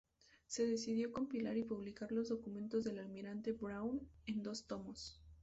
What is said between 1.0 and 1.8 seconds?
compilar y